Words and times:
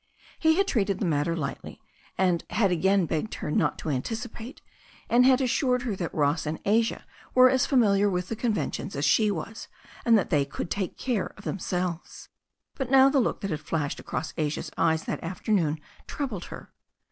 He 0.39 0.55
had 0.55 0.67
treated 0.67 0.97
the 0.97 1.05
matter 1.05 1.35
lightly, 1.35 1.79
had 2.17 2.71
again 2.71 3.05
begged 3.05 3.35
her 3.35 3.51
not 3.51 3.77
to 3.77 3.91
anticipate, 3.91 4.59
and 5.07 5.27
had 5.27 5.41
assured 5.41 5.83
her 5.83 5.95
that 5.95 6.11
Ross 6.11 6.47
and 6.47 6.57
Asia 6.65 7.05
were 7.35 7.51
as 7.51 7.67
familiar 7.67 8.09
with 8.09 8.27
the 8.27 8.35
conventions 8.35 8.95
as 8.95 9.05
she 9.05 9.29
was, 9.29 9.67
and 10.03 10.17
that 10.17 10.31
they 10.31 10.43
could 10.43 10.71
take 10.71 10.97
care 10.97 11.27
of 11.37 11.43
themselves. 11.43 12.29
But 12.73 12.89
now 12.89 13.09
the 13.09 13.19
look 13.19 13.41
that 13.41 13.51
had 13.51 13.59
flashed 13.59 13.99
across 13.99 14.33
Asia's 14.37 14.71
eyes 14.75 15.03
that 15.03 15.23
afternoon 15.23 15.79
troubled 16.07 16.45
her. 16.45 16.73